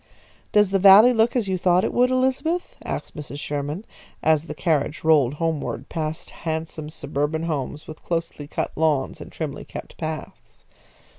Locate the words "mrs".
3.15-3.39